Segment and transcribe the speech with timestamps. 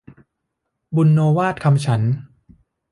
[0.95, 2.13] บุณโณวาทคำฉันท์